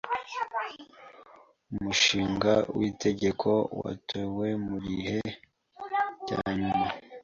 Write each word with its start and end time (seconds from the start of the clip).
Umushinga 1.73 2.53
w'itegeko 2.77 3.49
watowe 3.81 4.47
mugihe 4.67 5.17
cyanyuma. 6.27 6.87